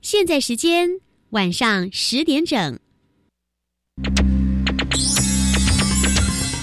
[0.00, 0.88] 现在时间
[1.30, 2.78] 晚上十点整。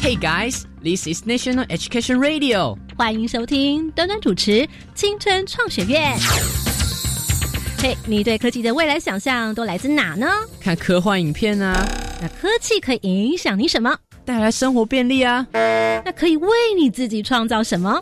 [0.02, 2.78] Hey guys, this is National Education Radio。
[2.98, 6.18] 欢迎收听端端主持青春创学院。
[7.80, 10.28] 嘿，你对科技的未来想象都来自哪呢？
[10.62, 11.86] 看科幻影片啊。
[12.22, 13.98] 那科技可以影响你什么？
[14.24, 15.46] 带来生活便利啊。
[16.06, 18.02] 那可以为你自己创造什么？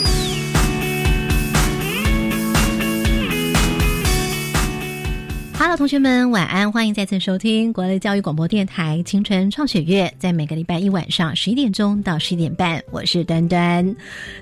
[5.63, 6.71] Hello，同学们，晚安！
[6.71, 13.85] 欢迎再次收听国立教育广播电台青春创学月，在每个礼拜一晚上十一点钟到十一点半，我是端端。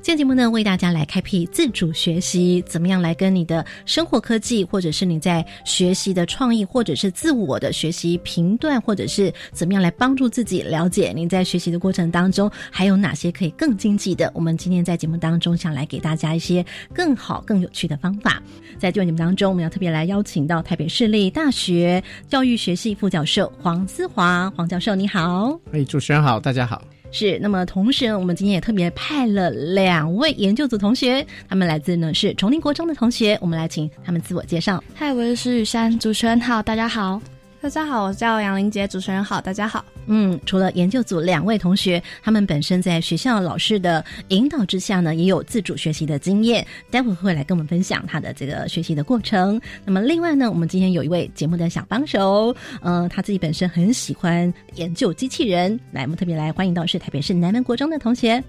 [0.01, 14.31] 今天节目呢，为大家来开辟自主学习，怎么样来跟你的生活科技，或者是你在学习的创意，或者是自我的学习评断，或者是怎么样来帮助自己了解你在学习的过程当中还有哪些可以更经济的。
[14.33, 18.41] 我们今天在节目当中想来给大家一些更好、更有趣的方法。
[18.77, 25.59] 在这段节目当中，我们要特别来邀请到台北市立大学教育学系副教授黄思华，黄教授你好。
[25.71, 26.81] 哎，主持人好，大家好。
[27.11, 34.83] 是，那么同时我们今天也特别派了两位研究组同学，他们来自呢是崇宁国中的同学，我们来请他们自我介绍。
[34.93, 37.19] 嗨，我是石雨山，主持人好，大家好。
[37.61, 39.83] 大家好，我叫杨玲杰，主持人好，大家好。
[40.05, 49.59] 嗯，除了研究组两位同学，他们本身在学校老师的引导之下呢，也有自主学习的经验，待会会来跟我们分享他的这个学习的过程。
[49.83, 58.41] 那么另外呢，我们今天有一位节目的小帮手，呃，他自己本身很喜欢研究机器人，来，我们特别来欢迎到是台北市南门国中的同学。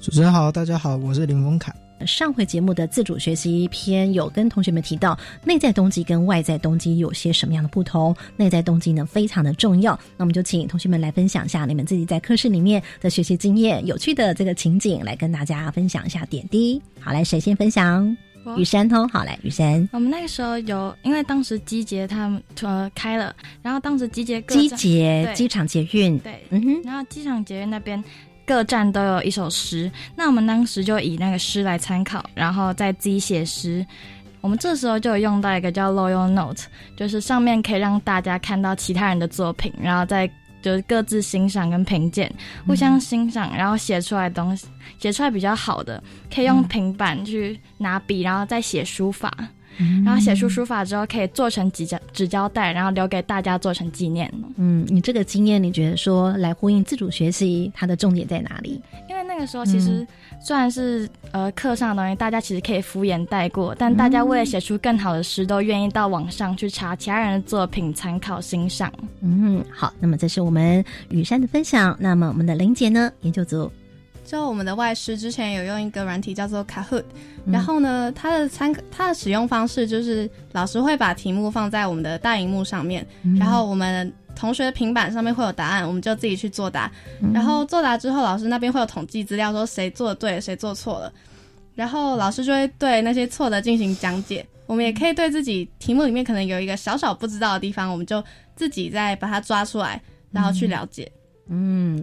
[0.00, 1.74] 主持人好，大家好，我是林峰凯。
[2.06, 8.14] 上回节目的自主学习篇有跟同学们提到，内在动机跟外在动机有些什么样的不同？
[8.36, 9.98] 内在动机呢非常的重要。
[10.16, 16.80] 那我们就请同学们来分享一下你们自己在课室里面的学习经验，有趣的这个情景来跟大家分享一下点滴。
[17.00, 18.16] 好，来谁先分享？
[18.56, 19.88] 雨山哦，好来，雨山。
[19.92, 23.32] 我们那个时候有，因为当时机捷他们呃开了，
[23.62, 28.02] 然后当时机捷机捷机场捷运对，嗯哼，然后机场捷运那边。
[28.46, 33.84] 各站都有一首诗，那我们当时就以那个诗来参考，然后再自己写诗。
[34.40, 36.64] 我们这时候就有用到一个叫 Loyal Note，
[36.96, 40.28] 就是上面可以让大家看到其他人的作品，然后再
[40.60, 42.32] 就是各自欣赏跟评鉴，
[42.66, 44.66] 互相欣赏，然后写出来东西，
[44.98, 46.02] 写出来比较好的，
[46.34, 49.32] 可以用平板去拿笔，然后再写书法。
[50.04, 54.32] 然后写出书法之后，可以做成纸胶纸胶带，然后留给大家做成纪念。
[54.56, 58.80] 嗯，你这个经验，你觉得说来呼应自主学习，它的重点在哪里？
[59.08, 60.06] 因为那个时候其实
[60.40, 68.92] 虽然是呃课上的东西，大家其实可以敷衍带过，但大家为了写出更好的诗，都愿意到网上去查其他人的作品，参考欣赏。
[69.20, 71.96] 嗯，好，那么这是我们雨山的分享。
[71.98, 73.10] 那么我们的林姐呢？
[73.22, 73.70] 研究组。
[74.32, 77.04] 就我们的外师之前有用一个软体叫做 Kahoot，
[77.44, 83.06] 然后呢，它的参它的使用方式就是老师会把题目放在我们的大荧幕上面，
[83.38, 86.90] 然后我们同学的平板上面会有答案，我们就自己去作答，
[87.34, 91.12] 然后作答之后，老师那边会有统计资料，说谁做的对，谁做错了，
[91.74, 94.46] 然后老师就会对那些错的进行讲解。
[94.64, 98.24] 我们也可以对自己题目里面可能有一个小小不知道的地方，我们就
[98.56, 100.00] 自己再把它抓出来，
[100.30, 101.04] 然后去了解。
[101.04, 101.20] 嗯，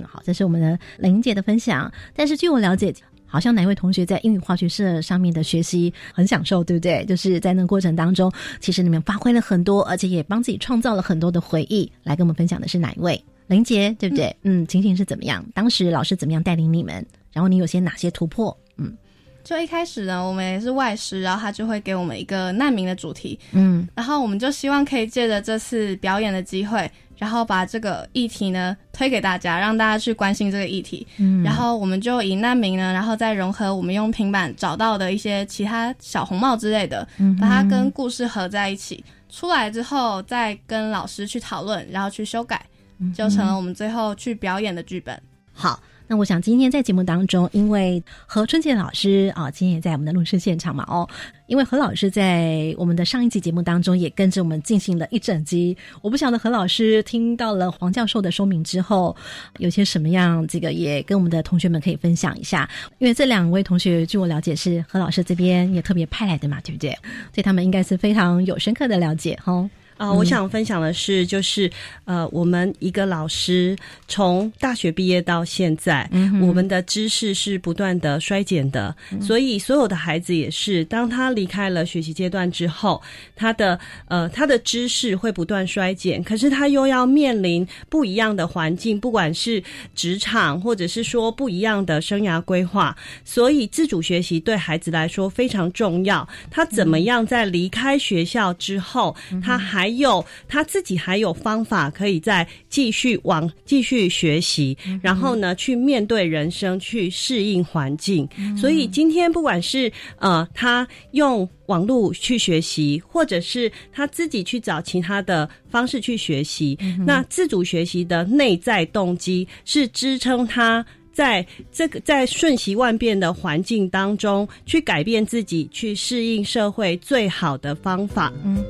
[0.07, 1.91] 好，这是我们的林姐的分享。
[2.15, 2.93] 但是据我了解，
[3.25, 7.05] 好像哪位同学在英语化学社上面的学习很享受，对不对？
[7.05, 11.91] 就是在那个过程当中，其实你们发挥了很多，而且也帮自己创造了很多的回忆。
[12.03, 13.23] 来跟我们分享的是哪一位？
[13.47, 14.35] 林杰，对不对？
[14.43, 15.45] 嗯，情形是怎么样？
[15.53, 17.05] 当时老师怎么样带领你们？
[17.31, 18.55] 然后你有些哪些突破？
[18.77, 18.95] 嗯。
[19.41, 37.07] 就一开始呢，我们也是外师，然后他就会给我们一个难民的主题，嗯，然后我们就希望可以借着这次表演的机会，然后把这个议题呢推给大家，让大家去关心这个议题，嗯，然后我们就以难民呢，然后再融合我们用平板找到的一些其他小红帽之类的，
[37.39, 42.65] 把它跟故事合在一起，出来之后再跟老师去讨论，然后去修改，
[43.13, 45.21] 就成了我们最后去表演的剧本。
[45.53, 45.79] 好。
[46.11, 51.07] 那我想今天在节目当中，因为何春杰老师啊，今天也在我们的录制现场嘛，哦，
[51.45, 55.77] 因为何老师在我们的上一集节目当中也跟着我们进行了一整集。
[56.01, 59.15] 我不晓得何老师听到了黄教授的说明之后，
[59.59, 62.67] 有些什么样，这个也跟我们的同学们可以分享一下。
[62.97, 66.97] 因为这两位同学，据我了解是何老师这边也特别派来的嘛，对不对？
[67.31, 69.69] 对他们应该是非常有深刻的了解，哈。
[69.99, 71.69] 啊，我想分享的是，就是
[72.05, 73.75] 呃，我们一个老师
[74.07, 83.01] 从大学毕业到现在，嗯我们的知识是不断的衰减的，所以所有的孩子也是，当他离开了学习阶段之后，
[83.35, 89.61] 他的呃他的知识会不断衰减，可是他又要面临不一样的环境，不管是
[89.93, 92.95] 职场或者是说不一样的生涯规划，
[93.25, 96.25] 所以自主学习对孩子来说非常重要。
[96.49, 99.13] 他怎么样在离开学校之后，
[99.43, 108.27] 他还有他自己还有方法可以再继续往继续学习，然后呢去面对人生，去适应环境。
[108.57, 128.31] 所以今天不管是呃他用网络去学习，或者是他自己去找其他的方式去学习，那自主学习的内在动机是支撑他在这个在瞬息万变的环境当中去改变自己，去适应社会最好的方法。
[128.43, 128.63] 嗯。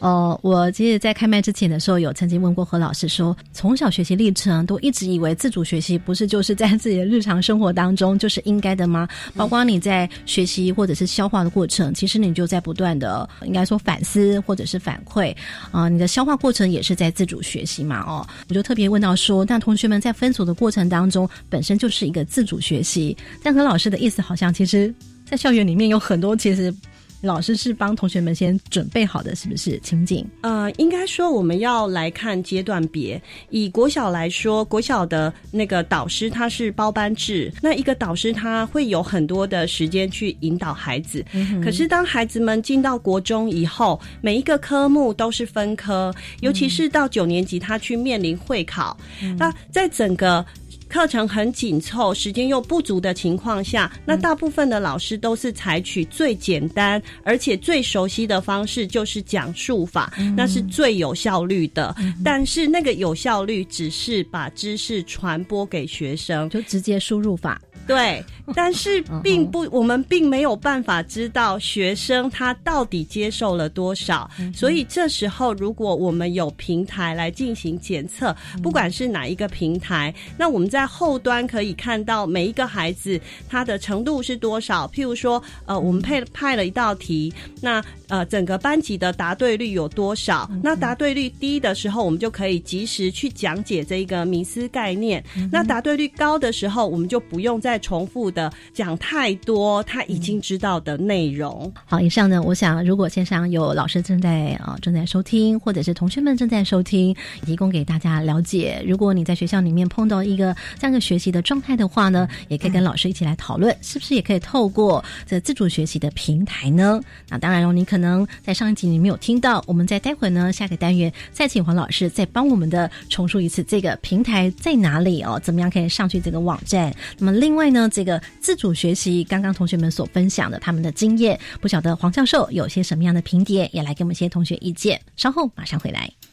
[0.00, 9.06] 哦，我其实，在开麦之前的时候，有曾经问过何老师说，从小学习历程都一直以为自主学习不是就是在自己的日常生活当中就是应该的吗？
[9.36, 15.36] 包括你在学习或者是消化的过程，其实你就在不断的应该说反思或者是反馈
[15.70, 18.00] 啊，你的消化过程也是在自主学习嘛？
[18.06, 24.94] 哦，我就特别问到说，那同学们在分组的过程当中，本身就是一个自主学习，但何老师的意思好像，其实，
[25.26, 26.74] 在校园里面有很多其实。
[27.20, 30.24] 老师是帮同学们先准备好的，是不是情景？
[30.40, 33.20] 呃，应该说我们要来看阶段别。
[33.50, 41.24] 以国小来说，国小的那个导师他是包班制，那一个导师他会有很多的时间去引导孩子。
[41.62, 48.96] 可是当孩子们进到国中以后，每一个科目都是分科，尤其是到九年级，他去面临会考。
[49.38, 50.44] 那在整个
[50.90, 61.94] 课程很紧凑，时间又不足的情况下，那大部分的老师都是采取最简单而且最熟悉的方式，就是讲述法，那是最有效率的。
[62.24, 67.60] 但是那个有效率只是把知识传播给学生，就直接输入法。
[67.90, 74.30] 对，但是并不，我们并没有办法知道学生他到底接受了多少。
[74.54, 84.86] 所以这时候，如果我们有平台来进行检测，不管是哪一个平台，那我们在后端可以看到每一个孩子他的程度是多少。
[84.88, 90.48] 譬如说，呃，我们配派了一道题，那呃整个班级的答对率有多少？
[90.62, 95.24] 那答对率低的时候，我们就可以及时去讲解这一个迷思概念。
[95.50, 97.80] 那答对率高的时候，我们就不用再。
[97.82, 101.72] 重复的讲太多他已经知道的内容。
[101.84, 108.80] 好，以上呢，我想如果线上有老师正在啊正在收听，或者是同学们正在收听，提供给大家了解。
[108.86, 117.00] 如果你在学校里面碰到一个这样的学习的状态的话呢，也可以跟老师一起来讨论，是不是也可以透过这自主学习的平台呢？
[117.28, 126.94] 那当然哦，你可能能在上一集你没有听到，我们在待会呢下个单元再请黄老师再帮我们的重述一次这个平台在哪里哦，怎么样可以上去这个网站？
[127.18, 127.30] 那么。
[127.40, 135.00] 另外呢，这个自主学习，刚刚同学们所分享的他们的经验，不晓得黄教授有些什么样的评点，也来给我们一些同学意见。
[135.16, 136.29] 稍后马上回来。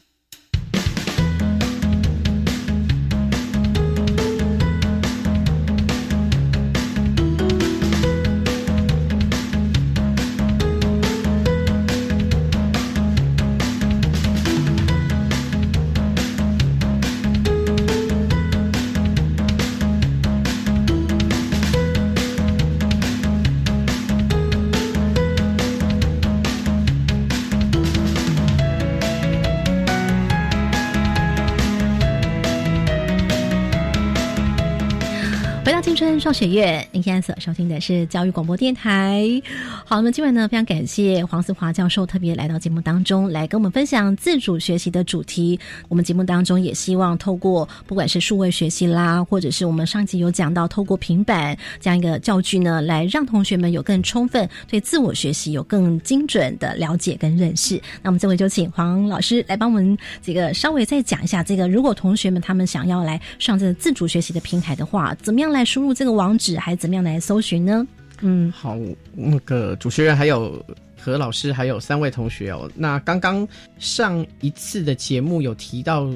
[36.28, 39.42] 春双学院，您现在所收听的是教育广播电台。
[39.86, 45.58] 好，那么今晚呢，非常感谢黄思华教授特别来到节目当中，来跟我们分享自主学习的主题。
[45.88, 57.82] 我们节目当中也希望透过不管是数位学习啦，或者是我们上集有讲到透过平板这样一个教具呢，来让同学们有更充分对自我学习有更精准的了解跟认识。
[58.02, 65.94] 那我们这回就请黄老师来帮我们这个稍微再讲一下，这个如果同学们他们想要来上这个自主学习的平台的话，怎么样来输入？
[65.94, 67.88] 这个网址还怎么样来搜寻呢？
[68.22, 68.76] 嗯，好，
[69.14, 70.62] 那个主持人还有
[71.00, 72.70] 何老师，还有三位同学哦。
[72.76, 73.48] 那刚刚
[73.78, 76.10] 上一次的节目有提到，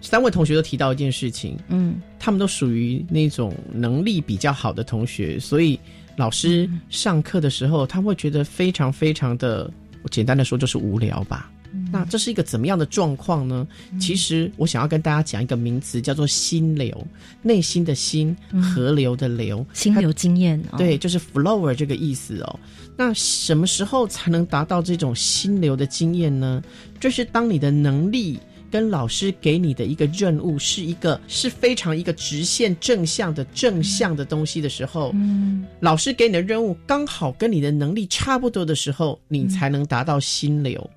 [0.00, 5.78] 三位同学都提到一件事情，嗯，他们都属于那种能力比较好的同学，所以
[6.16, 9.70] 老师上课的时候，他会觉得非常非常的，
[10.02, 11.50] 我简单的说就是无聊吧。
[11.92, 13.66] 那这是一个怎么样的状况呢？
[14.00, 17.06] 其实我想要跟大家讲一个名词，叫做心流，
[17.42, 20.62] 内心的心，河流的流，心流经验。
[20.76, 22.60] 对，就是 flower 这个意思哦。
[22.96, 26.62] 那什么时候才能达到这种心流的经验呢？
[26.98, 28.38] 就是当你的能力
[28.70, 40.90] 跟老师给你的一个任务是一个是非常一个直线正向的正向的东西的时候，嗯，老师给你的任务刚好跟你的能力差不多的时候，你才能达到心流。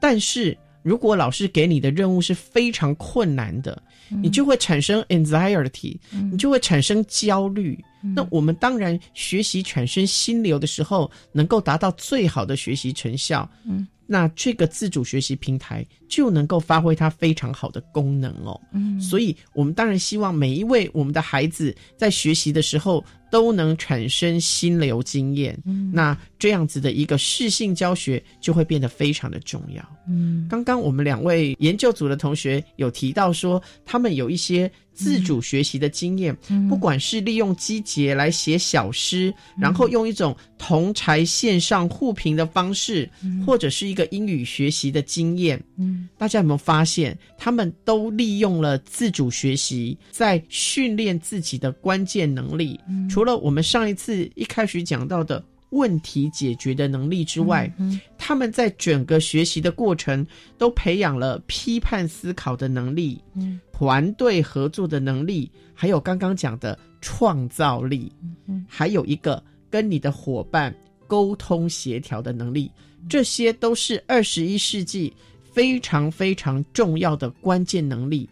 [0.00, 3.82] 但是如果老师给你的任务是非常困难的，
[4.22, 5.98] 你就会产生 anxiety，
[6.30, 7.78] 你就会产生焦虑。
[8.14, 13.48] 那我们当然学习产生心流的时候，能够达到最好的学习成效。
[13.66, 18.58] 嗯，那这个自主学习平台就能够发挥它非常好的功能哦。
[18.72, 23.04] 嗯，所以我们当然希望每一位我们的孩子在学习的时候。
[23.30, 25.58] 都能产生心流经验，
[25.92, 29.82] 那这样子的一个适性教学就会变得非常的重要。
[30.08, 36.34] 嗯，刚刚我们两位研究组的同学有提到说，他们有一些自主学习的经验，
[36.68, 43.08] 不管是利用机节来写小诗，然后用一种同柴线上互评的方式，
[43.46, 45.62] 或者是一个英语学习的经验。
[45.76, 52.80] 嗯，大家有没有发现，他们都利用了自主学习，在训练自己的关键能力。
[53.18, 57.68] 除了我们上一次一开始讲到的问题解决的能力之外，
[58.16, 60.24] 他们在整个学习的过程
[60.56, 63.20] 都培养了批判思考的能力、
[63.72, 68.12] 团队合作的能力，还有刚刚讲的创造力，
[68.68, 70.72] 还有一个跟你的伙伴
[71.08, 72.70] 沟通协调的能力，
[73.10, 78.30] 这些都是二十一世纪非常非常重要的关键能力。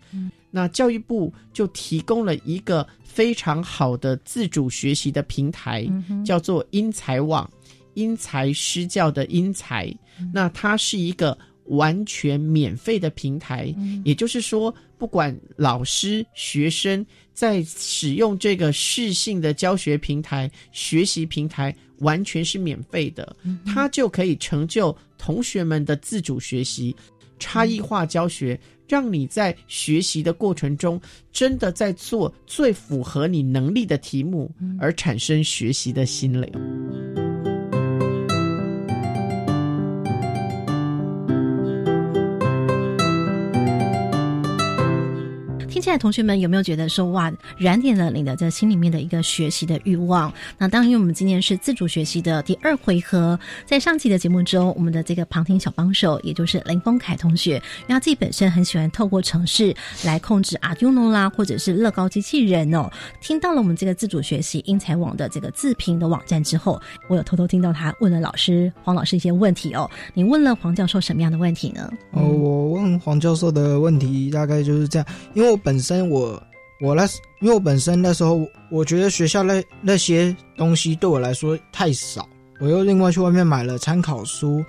[0.57, 2.87] 那教育部就提供了一个。
[3.17, 5.89] 非常好的自主学习的平台，
[6.23, 7.51] 叫做英才网，
[7.95, 9.91] 因材施教的英才。
[10.35, 23.35] 那它是一个完全免费的平台，也就是说，不管老师、学生在使用这个适性的教学平台、学习平台，完全是免费的，
[23.65, 26.95] 它就可以成就同学们的自主学习、
[27.39, 28.61] 差异化教学。
[28.89, 31.01] 让你在学习的过程中，
[31.33, 37.26] 真的在做最符合你能力的题目，而产生学习的心流。
[45.81, 50.33] 现在同学们有没有觉得说哇，燃点了你的这心里面的一个学习的欲望？
[50.59, 62.91] 那当然，因为我们今天是自主学习的第二回合，在上期的节目中，我们的这个旁听小帮手，也就是林峰凯同学，因为他自己本身很喜欢透过城市来控制 Arduino 啦，或者是乐高机器人哦。
[63.21, 69.89] 听到了我们这个自主学习英才网的这个自评的网站之后，我有偷偷听到他问了老师黄老师一些问题哦。
[70.15, 71.91] 你问了黄教授什么样的问题呢？
[72.13, 76.41] 哦，我问黄教授的问题大概就是这样，因为我本本身我
[76.81, 77.05] 我那
[77.41, 82.29] 因为我本身那时候我觉得学校那那些东西对我来说太少，
[82.61, 84.65] 我又另外去外面买了参考书。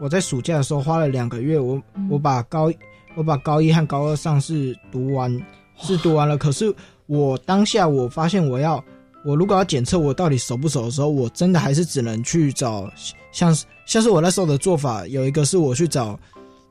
[0.00, 1.78] 我在暑假的时候花了两个月，我
[2.08, 2.72] 我把高
[3.16, 5.30] 我把高一和高二上是读完
[5.76, 6.38] 是读完了。
[6.38, 6.74] 可是
[7.06, 8.82] 我当下我发现我要
[9.22, 12.90] 我如果要检测我到底熟不熟的时候，我真的还是只能去找
[13.30, 13.54] 像
[13.84, 16.18] 像是我那时候的做法，有一个是我去找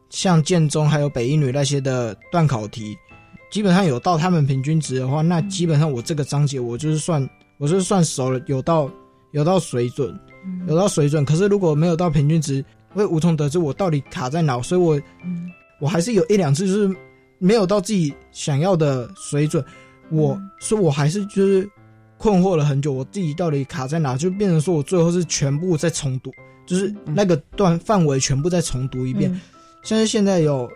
[0.09, 2.97] 像建中还有北一女那些的断考题。
[3.49, 7.27] 基本上有到他们平均值的话，那基本上我这个章节我就是算
[7.57, 8.89] 我就是算熟了，有到
[9.31, 10.17] 有到水准，
[10.67, 11.25] 有到水准。
[11.25, 12.63] 可是如果没有到平均值，
[12.93, 14.61] 会无从得知我到底卡在哪。
[14.61, 15.01] 所以我
[15.81, 16.95] 我还是有一两次就是
[17.39, 19.65] 没有到自己想要的水准，
[20.11, 21.67] 我所以我还是就是
[22.17, 26.31] 困惑了很久，我自己到底卡在哪，就变成说我最后是全部再重读，
[26.67, 29.41] 就是那个段范围全部再重读一遍。
[29.81, 30.69] 像是现在有。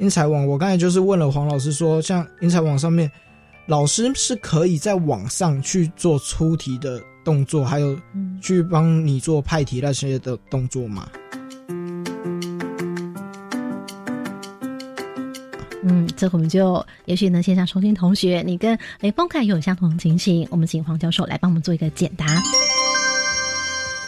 [0.00, 3.10] 英才网，我刚才就是问了黄老师，说像英才网上面，
[3.66, 7.94] 老师是可以在网上去做出题的动作，还有
[8.40, 11.06] 去帮你做派题那些的动作吗？
[15.82, 22.24] 嗯，这我们就也许呢，线上收听同学，你跟雷锋凯有相同的情形，我们请黄教授来帮我们做一个解答。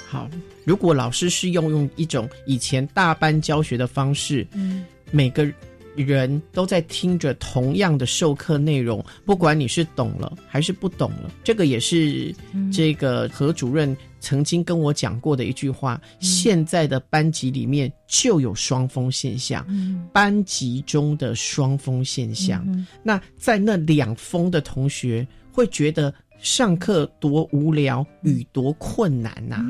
[0.08, 0.26] 好，
[0.64, 5.46] 如果老师是用用一种以前大班教学的方式，嗯，每个。
[5.96, 12.34] 人都在听着同样的授课内容，不管你是懂了还是不懂了，这个也是
[12.72, 16.00] 这个何主任曾经跟我讲过的一句话。
[16.20, 19.66] 现在的班级里面就有双峰现象，
[20.12, 22.66] 班级中的双峰现象。
[23.02, 29.64] 那在那两峰的同学会觉得上课多无聊与多困难呐。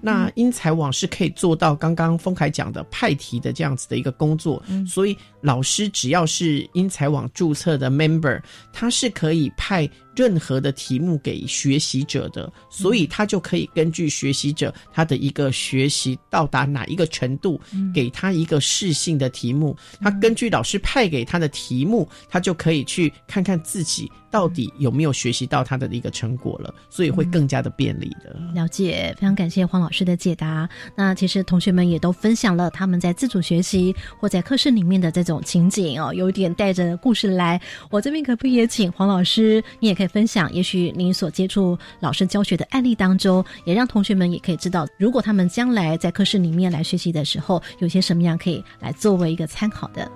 [0.00, 8.40] 那英才网是可以做到刚刚丰凯讲的派题的这样子的一个工作，所以老师只要是英才网注册的 member，
[8.72, 9.90] 他是可以派。
[10.16, 17.60] 任何的题目给学习者的，所以他就可以根据学习者他的一个学习到达哪一个程度，
[17.94, 19.76] 给他一个适性的题目。
[20.00, 24.10] 他根据老师派给他的题目，他就可以去看看自己。
[24.28, 26.74] 到底有没有学习到他的一个成果了？
[26.90, 28.36] 所以会更加的便利的。
[28.54, 30.68] 了解，非常感谢黄老师的解答。
[30.94, 37.58] 那其实同学们也都分享了他们在自主学习或在课室里面的这种情景哦，有点带着故事来。
[37.88, 50.10] 我这边可不可以也请黄老师，你也可以分享，也许您所接触老师教学的案例当中，也让同学们也可以知道，如果他们将来在课室里面来学习的时候，有些什么样可以来作为一个参考的。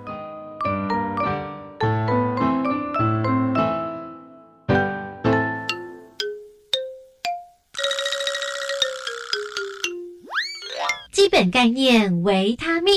[11.11, 12.93] 基本概念维他命。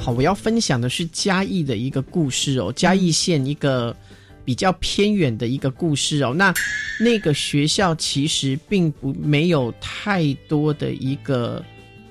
[0.00, 3.94] 好，我要分享的是嘉义的一个故事哦，嘉义县一个
[4.44, 6.32] 比较偏远的一个故事哦。
[6.34, 6.54] 那
[6.98, 11.62] 那个学校其实并不没有太多的一个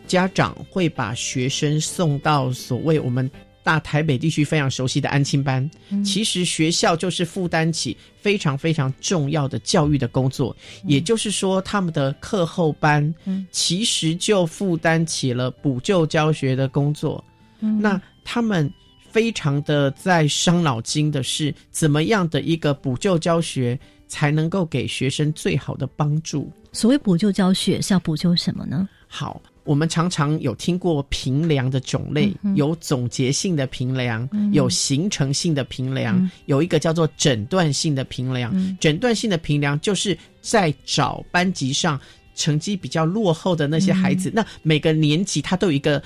[0.06, 3.30] 家长会把学生送到所谓我们。
[3.64, 5.70] 大台北地区非常熟悉的安亲班，
[6.02, 10.56] 其实学校就是负担起非常非常重要的教育的工作。
[10.86, 13.14] 也就是说，他们的课后班，
[13.52, 17.22] 其实就负担起了补救教学的工作。
[17.60, 18.72] 那他们
[19.10, 26.52] 非常的在伤脑筋的是，怎么样的一个补救教学才能够给学生最好的帮助？
[26.72, 28.88] 所谓补救教学是要补救什么呢？
[29.08, 29.42] 好。
[29.64, 38.78] 我们常常有听过评量的种类，有总结性的评量，有形成性的评量，有一个叫做诊断性的评量。
[38.80, 42.00] 诊断性的评量就是在找班级上
[42.38, 46.02] 成绩比较落后的那些孩子，那每个年级他都有一个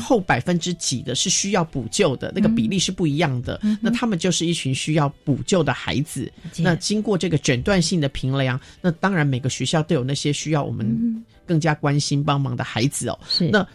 [0.00, 3.60] 后百分之几的是需要补救的，那个比例是不一样的。
[3.80, 6.30] 那他们就是一群需要补救的孩子。
[6.58, 11.24] 那经过这个诊断性的评量，那当然每个学校都有那些需要我们。
[11.44, 13.66] 更加关心帮忙的孩子哦，是那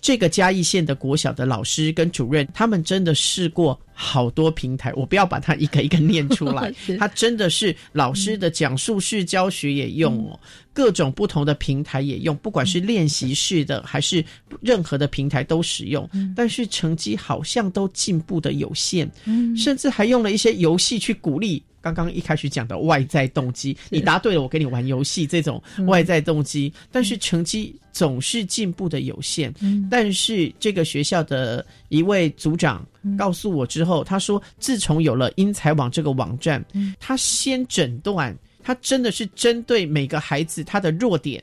[0.00, 3.78] 这个嘉义县的国小的老师跟主任，他们真的试过。
[4.02, 6.72] 好多平台，我不要把它一个一个念出来。
[6.98, 10.40] 他真的是老师的讲述式教学也用哦，
[10.72, 14.24] 各种不同的平台也用，不管是练习式的还是
[14.62, 16.08] 任何的平台都使用。
[16.34, 19.06] 但是成绩好像都进步的有限，
[19.54, 21.62] 甚至还用了一些游戏去鼓励。
[21.80, 29.52] 刚刚一开始讲的外在动机，你答对了，我跟你玩游戏这种外在动机，但是成绩总是进步的有限。
[29.90, 32.86] 但是这个学校的一位组长。
[33.16, 36.62] 告诉我之后，他说，自从有了英才网这个网站，
[36.98, 41.42] 他先诊断，他真的是针对每个孩子他的弱点，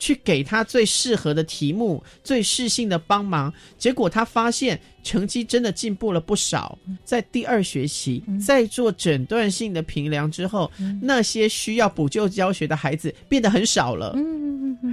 [0.00, 3.54] 去给他最适合的题目，最适性的帮忙。
[3.78, 4.80] 结果他发现。
[5.02, 14.14] 成绩真的进步了不少，在第二学期在做诊断性的评量之后，那些需要补救教学的孩子变得很少了。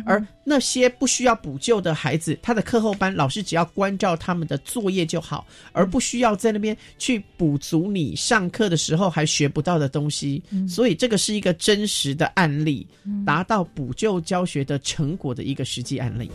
[0.06, 10.42] 而那些不需要补救的孩子，他的课后班老师只要关照他们的作业就好，而不需要在那边去补足你上课的时候还学不到的东西。
[10.68, 12.88] 所以这个是一个真实的案例，
[13.26, 16.32] 达到补救教学的成果的一个实际案例。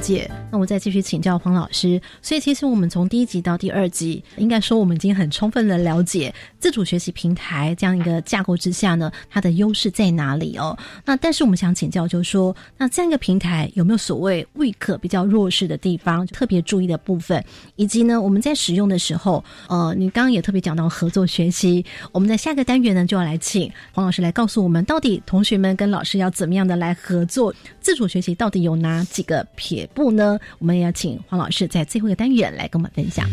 [0.00, 0.28] 解。
[0.50, 2.00] 那我再继续请教黄老师。
[2.22, 10.76] 所以其实我们从第一集到第二集，应该说我们已经很充分的了解自主学习平台这样一个架构之下呢，它的优势在哪里哦？
[11.04, 17.42] 那但是我们想请教，就是说，那这样一个平台有没有所谓 weak 比较弱势的地方，特别注意的部分，
[17.76, 30.38] 以及呢，我们在使用的时候，呃，你刚刚也特别讲到合作学习，我们在下个单元呢，就要来请黄老师来告诉我们，到底同学们跟老师要怎么样的来合作，自主学习到底有哪几个撇步呢？
[30.58, 33.26] 我们也要请黄老师在最后一个单元来跟我们分享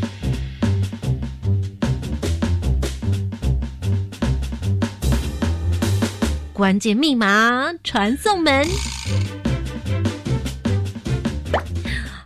[6.53, 8.65] 关键密码传送门。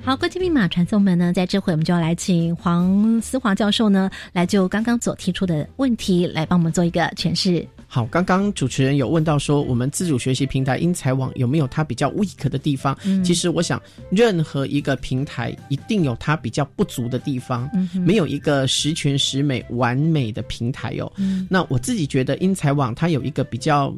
[0.04, 7.68] 好，关键密码传送门呢，在这回我们就要来请黄思华教授呢，来就刚刚所提出的问题来帮我们做一个诠释。
[7.94, 12.98] 好，刚刚主持人有问到说，我们自主学习平台英才网有没有它比较 weak 的地方？
[13.22, 17.70] 其实我想，任何一个平台一定有它比较不足的地方，
[18.06, 21.12] 没有一个十全十美完美的平台哦。
[21.50, 23.94] 那我自己觉得英才网它有一个比较，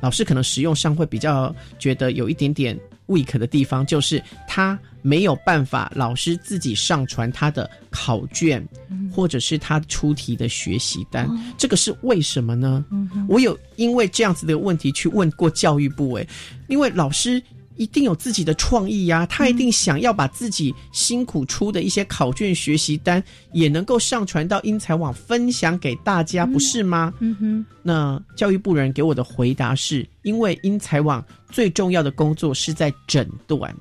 [0.00, 2.76] 老师可能使用上会比较觉得有一点点。
[3.06, 8.66] Weak 的地方，就是他没有办法老师自己上传他的考卷，
[9.12, 11.28] 或者是他出题的学习单。
[11.56, 12.84] 这个是为什么呢？
[13.28, 16.28] 我有因为这样子的问题去问过教育部，诶，
[16.68, 17.42] 因为老师。
[17.76, 27.12] 一定有自己的创意呀，他一定想要把自己辛苦出的一些考卷学习单也能够上传到英才网分享给大家，不是吗？
[27.20, 27.66] 嗯哼。
[27.82, 33.74] 那教育部人给我的回答是，因为英才网最重要的工作是在诊断，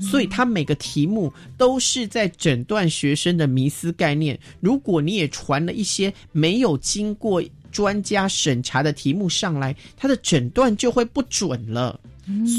[0.00, 4.38] 所以他每个题目都是在诊断学生的迷思概念。
[4.60, 12.00] 如果你也传了一些没有经过专家审查的题目上来，他的诊断就会不准了。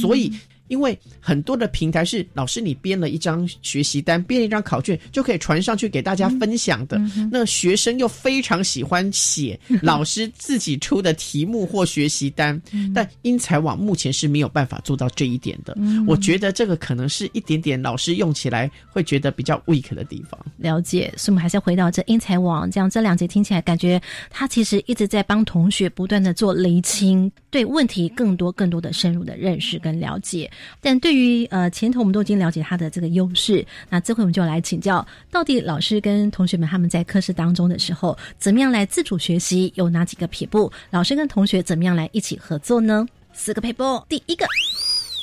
[0.02, 0.32] 所以。
[0.68, 7.00] 因为很多的平台是老师你编了一张学习单，编了一张考卷就可以传上去给大家分享的。
[7.32, 12.60] 那学生又非常喜欢写老师自己出的题目或学习单，
[12.94, 15.78] 但英才网目前是没有办法做到这一点的。
[16.08, 20.40] 我觉得这个可能是一点点老师用起来会觉得比较 weak 的地方。
[20.58, 30.50] 了解，所以我们还是要回到这英才网，这样这两节听起来感觉他其实一直在帮同学不断的做厘清，对问题更多更多的深入的认识跟了解。
[30.82, 39.72] 但对于呃前头我们都已经了解他的这个优势，那这回我们就来请教，到底老师跟同学们他们在课室当中的时候，怎么样来自主学习？
[39.76, 40.72] 有哪几个撇步？
[40.90, 43.06] 老师跟同学怎么样来一起合作呢？
[43.34, 44.48] 四个撇步，第一个，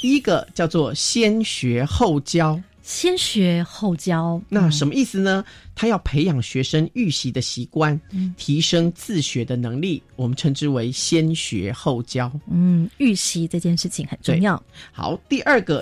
[0.01, 2.61] 第一个叫做先学后教。
[2.91, 5.45] 先学后教，那什么意思呢？
[5.77, 7.99] 他要培养学生预习的习惯，
[8.37, 12.31] 提升自学的能力，我们称之为先学后教。
[12.51, 14.61] 嗯，预习这件事情很重要。
[14.91, 15.81] 好，第二个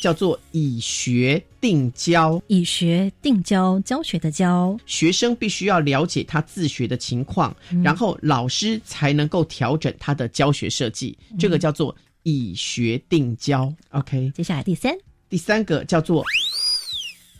[0.00, 11.18] 叫做以学定教，以学定教，教学的教，学生必须要了解他自学的情况，然后老师才能够调整他的教学设计。
[11.40, 13.74] 这个叫做以学定教。
[13.90, 14.96] OK，接下来第三。
[15.30, 16.24] 第三个叫做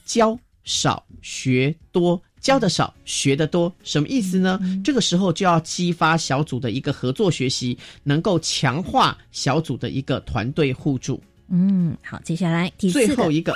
[0.06, 4.60] 教少学多，教的少学的多，什么意思呢？
[4.84, 11.20] 这个时候就要激发小组的一个合作学习，能够强化小组的一个团队互助。
[11.48, 13.52] 嗯，好，接下来第最后一个，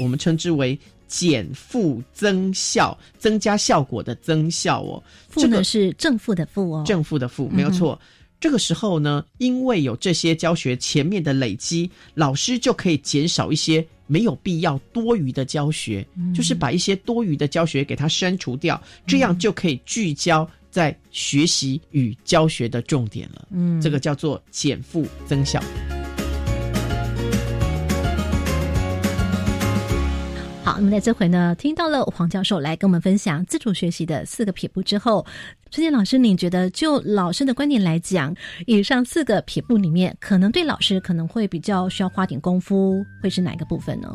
[0.00, 5.00] 我们称之为减负增效，增加效果的增效哦。
[5.28, 7.96] 负呢是正负的负哦，正负的负没有错。
[8.44, 23.48] 这个时候呢，因为有这些教学前面的累积，老师就可以减少一些没有必要多余的教学，就是把一些多余的教学给它删除掉，这样就可以聚焦在学习与教学的重点了。
[23.50, 25.58] 嗯，这个叫做减负增效。
[30.64, 35.26] 好，那么在这回呢，听到了黄教授来跟我们分享自主学习的四个撇步之后，
[35.70, 38.34] 春杰老师，你觉得就老师的观点来讲，
[38.66, 44.08] 以上四个撇步里面，可能对老师可能会比较需要花点功夫，会是哪个部分呢？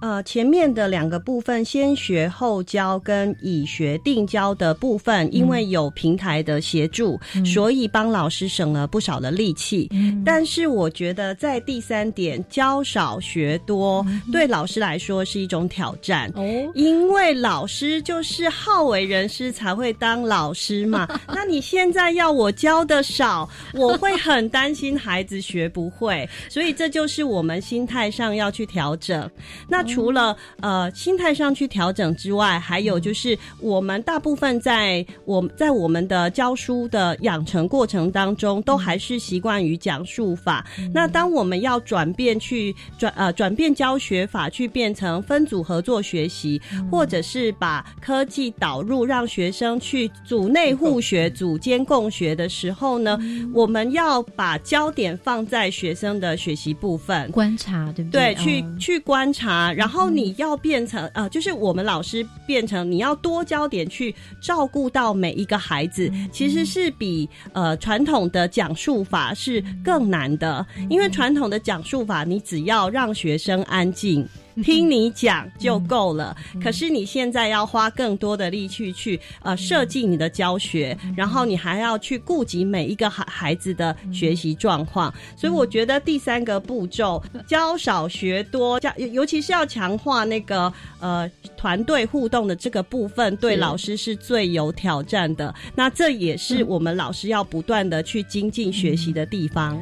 [0.00, 9.90] 呃，前面的两个部分，先学后教跟以学定教的部分，因为有平台的协助，所以帮老师省了不少的力气。
[10.24, 21.08] 但是我觉得在第三点，教少学多，对老师来说是一种挑战哦，因为老师就是好为人师才会当老师嘛。
[21.26, 29.28] 那你现在要我教的少，我会很担心孩子学不会，所以这就是我们心态上要去调整。
[29.66, 40.64] 那除了呃心态上去调整之外，还有就是我们大部分在我在我们的教书的养成过程当中，都还是习惯于讲述法。
[40.92, 53.18] 那当我们要转变去转呃转变教学法，去变成分组合作学习，或者是把科技导入，让学生去组内互学、组间共学的时候呢，
[53.52, 58.34] 我们要把焦点放在学生的学习部分，观察对不对？
[58.34, 59.72] 对，去去观察。
[59.76, 74.26] 然后你要变成呃，就是我们老师变成你要多焦点去照顾到每一个孩子，其实是比呃传统的讲述法是更难的，因为传统的讲述法你只要让学生安静。
[74.64, 95.54] 听你讲就够了，可是你现在要花更多的力气去呃设计你的教学，然后你还要去顾及每一个孩孩子的学习状况，所以我觉得第三个步骤教少学多，教尤其是要强化那个呃团队互动的这个部分，对老师是最有挑战的。
[95.74, 99.78] 那这也是我们老师要不断的去精进学习的地方。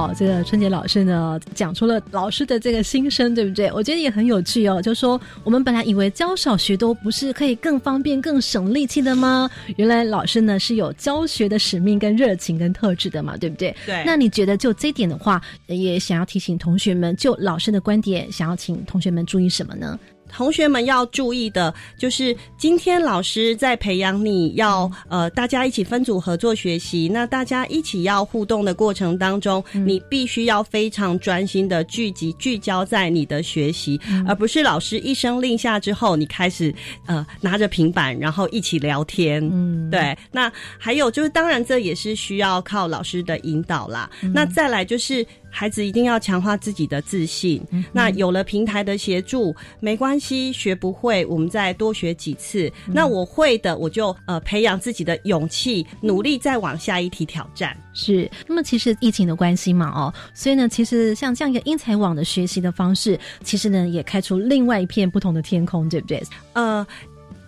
[0.00, 3.70] 好，这个春节老师呢讲出了老师的这个心声，对不对？
[3.70, 4.80] 我觉得也很有趣哦。
[4.80, 9.50] 就说我们本来以为教少学多不是可以更方便、更省力气的吗？
[9.76, 13.76] 原来老师呢是有教学的使命、跟热情、跟特质的嘛，对不对？
[13.84, 14.02] 对。
[14.06, 20.00] 那你觉得就这点的话，也想要提醒同学们，就老师的观点，想要请同学们注意什么呢？
[20.30, 27.08] 同学们要注意的，就是今天老师在培养你要呃，大家一起分组合作学习。
[27.12, 36.74] 那大家一起要互动的过程当中，你必须要非常专心的聚集聚焦在你的学习，而不是老师一声令下之后，你开始
[37.06, 39.46] 呃拿着平板然后一起聊天。
[39.52, 40.16] 嗯，对。
[40.30, 44.08] 那还有就是，当然这也是需要靠老师的引导啦。
[44.32, 45.26] 那再来就是。
[45.50, 47.60] 孩子一定要强化自己的自信。
[47.92, 52.72] 那有了平台的协助，没关系，学不会，我们再多学几次。
[52.86, 57.76] 那我会的，我就呃培养自己的勇气，努力再往下一题挑战。
[57.92, 58.30] 是。
[58.46, 66.22] 那么其实疫情的关系嘛，哦，所以呢，其实像这样一个英才网的学习的方式，其实呢也开出另外一片不同的天空，对不对？
[66.52, 66.86] 呃，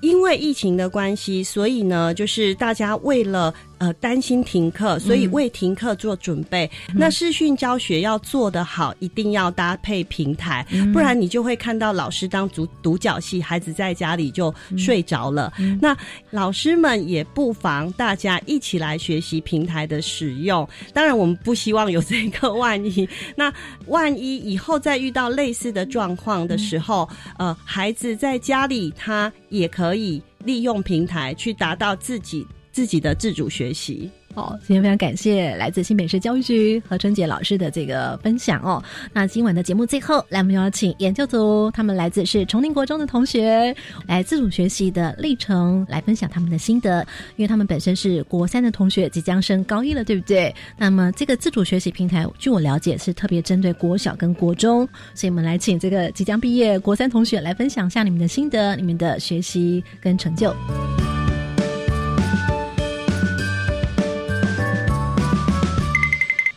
[0.00, 3.54] 因为疫情的关系，所以呢，就是大家为了。
[3.82, 6.70] 呃，担心停课，所以为停课做准备。
[6.94, 15.52] 那视讯教学要做得好，一定要搭配平台，不然你就会看到老师当独独角戏，孩子在家里就睡着了。
[15.80, 15.96] 那
[16.30, 20.68] 老师们也不妨大家一起来学习平台的使用。
[20.94, 23.08] 当然，我们不希望有这个万一。
[23.34, 23.52] 那
[23.88, 32.46] 万一以后再遇到类似的状况的时候，呃，孩子在家里他也可以利用平台去达到自己。
[32.72, 34.10] 自己的自主学习。
[34.34, 38.82] 好，今天非常感谢来自新北市教育局何春杰老师的这个分享哦。
[39.12, 47.06] 那今晚的节目最后，来我们邀请研究组，他们来自是崇宁国中的同学，来自主学习的历程，来分享他们的心得。
[47.36, 50.54] 因为他们本身是国三的同学，即将升高一了，对不对？
[50.78, 60.54] 那么这个自主学习平台，据我了解是特别针对国小跟国中，所以我们来请这个即将毕业国三同学来分享一下你们的心得、你们的学习跟成就。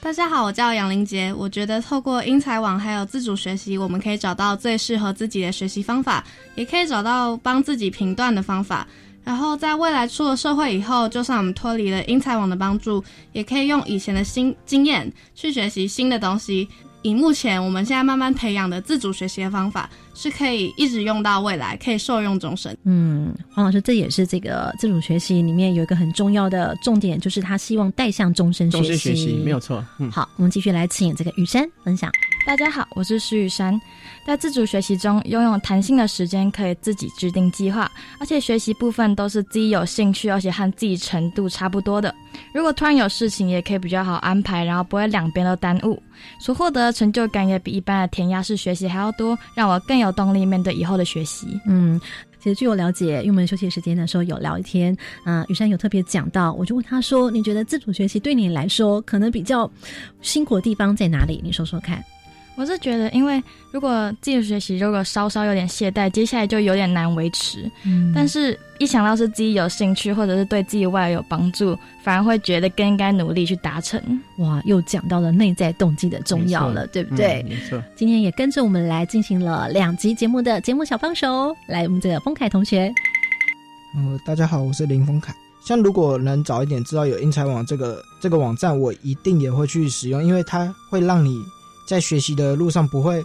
[0.05, 1.33] 大家好，我叫杨林杰。
[1.33, 8.87] 我觉得透过英才网还有自主学习，我们可以找到最适合自己的学习方法，也可以找到帮自己评断的方法。
[9.23, 16.69] 然后在未来出了社会以后，就算我们脱离了英才网的帮助，也可以用以前的新经验去学习新的东西。
[17.01, 22.75] 以目前我们现在慢慢培养的自主学习的方法，是可以一直用到未来，可以受用终身。
[22.85, 28.83] 嗯，黄老师，这也是这个自主学习里面有一个很重要的重点，就是他希望带向终身学习。
[28.87, 29.85] 终身学习没有错。
[29.99, 32.09] 嗯，好，我们继续来请这个雨山分享。
[32.47, 33.79] 大家好，我是徐雨山。
[34.25, 42.13] 在自主学习中，拥有弹性的时间，可以自己制定计划，而且学习部分都是自己有兴趣，而且和自己程度差不多的。
[42.53, 46.01] 如果突然有事情，也可以比较好安排，然后不会两边都耽误。
[46.39, 51.59] 所获得的成就感也比一般的填鸭式学习还要多，让我更有动力面对以后的学习。
[51.65, 51.99] 嗯，
[52.39, 59.69] 其实据我了解，因为我们休息时间的时候有聊一天，啊，雨山有特别讲到，我就问他说：“你觉得自主学习对你来说，可能比较
[60.21, 61.41] 辛苦的地方在哪里？
[61.43, 62.03] 你说说看。”
[62.57, 67.69] 我是觉得，因为如果自己学习如果稍稍有点懈怠，接下来就有点难维持。
[67.83, 74.01] 嗯，但是一想到是自己有兴趣，或者是对自己未来有帮助，反而会觉得更应该努力去达成。
[74.37, 77.43] 哇，又讲到了内在动机的重要了，对不对？
[77.43, 77.83] 没错。
[77.93, 82.89] 今天也跟着我们来进行了两集节目的节目小帮手，来我们这个丰凯同学。
[83.95, 85.35] 呃，大家好，我是林丰凯。
[85.65, 91.43] 像如果能早一点知道有英才网这个这个网站，我一定也会去使用，因为它会让你。
[91.85, 93.23] 在学习的路上，不会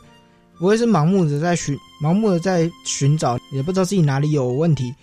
[0.59, 4.95] 不会是盲目的在寻盲目的在寻找，也不知道自己哪里有问题，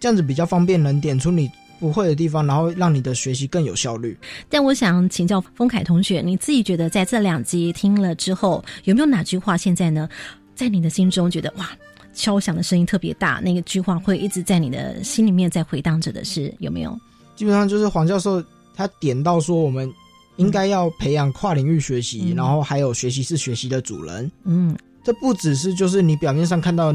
[0.00, 1.48] 这样子比较方便，能点出你
[1.78, 4.16] 不会的地方，然后让你的学习更有效率。
[4.48, 10.08] 但我想请教丰凯同学，你自己觉得在这两集听了之后，有没有哪句话现在呢，
[10.54, 11.70] 在你的心中觉得哇，
[12.12, 16.98] 敲响的声音特别大，那个句话会一直在你的心里面在回荡着的是有没有？
[17.36, 18.42] 基本上就是黄教授
[18.74, 19.92] 他点到说我们。
[20.36, 24.30] 应该要培养跨领域学习，然后还有学习是学习的主人。
[24.44, 26.94] 嗯，这不只是就是你表面上看到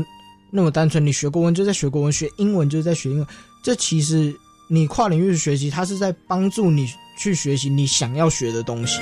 [0.51, 3.27] 那么单纯，你学国文就在学国文，学英文就是在学英文。
[3.63, 4.35] 这其实
[4.67, 8.99] 你跨领域学习，它是在帮助你去学习你想要学的东西。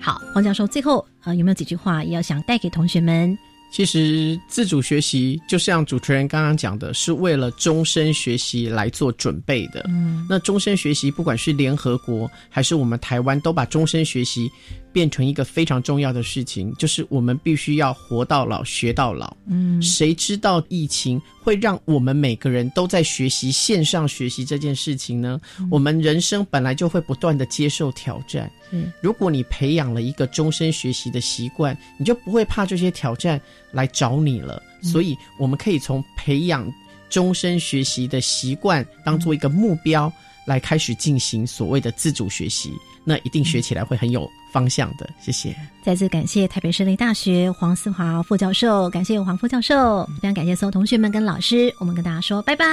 [0.00, 3.38] 好，黄教授，最后呃有没有几句话也要想带给同学们？
[3.72, 9.86] 其实自主学习就像主持人刚刚讲的，是为了终身学习来做准备的。
[9.88, 14.50] 嗯，那终身学习，不管是联合国还是我们台湾，都把终身学习
[14.92, 19.34] 变成一个非常重要的事情，就是我们必须要活到老学到老。
[19.46, 25.40] 嗯，谁知道疫情会让我们每个人都在学习线上学习这件事情呢？
[25.70, 28.52] 我们人生本来就会不断的接受挑战。
[28.72, 33.40] 嗯，如果你培养了一个终身学习的习惯，你就不会怕这些挑战。
[33.74, 36.70] 来找你了，所以我们可以从培养
[37.08, 40.12] 终身学习的习惯当做一个目标，
[40.46, 42.70] 来开始进行所谓的自主学习，
[43.02, 45.08] 那一定学起来会很有方向的。
[45.20, 52.66] 谢谢，再次感谢台北市立大学黄思华副教授，感谢黄副教授，非常感谢所有同学们跟老师，我们跟大家说拜拜，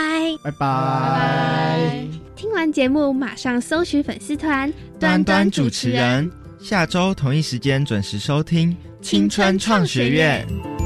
[0.44, 2.06] 拜拜。
[2.36, 10.79] 听完节目马上搜寻粉丝团端端主持人，下周同一时间准时收听青春创学院。